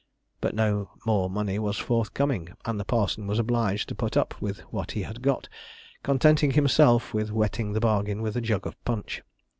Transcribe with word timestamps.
But 0.41 0.55
no 0.55 0.89
more 1.05 1.29
money 1.29 1.59
was 1.59 1.77
forthcoming, 1.77 2.55
and 2.65 2.79
the 2.79 2.83
parson 2.83 3.27
was 3.27 3.37
obliged 3.37 3.87
to 3.89 3.93
put 3.93 4.17
up 4.17 4.33
with 4.41 4.61
what 4.73 4.93
he 4.93 5.03
had 5.03 5.21
got, 5.21 5.47
contenting 6.01 6.49
himself 6.49 7.13
with 7.13 7.31
wetting 7.31 7.73
the 7.73 7.79
bargain 7.81 8.23
with 8.23 8.35
a 8.35 8.41
jug 8.41 8.65
of 8.65 8.83
punch. 8.83 9.21